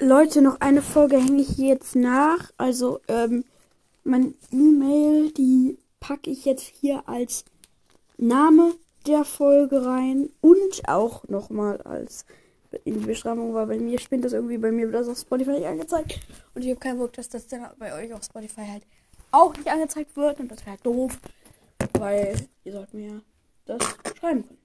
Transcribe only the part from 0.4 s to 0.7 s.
noch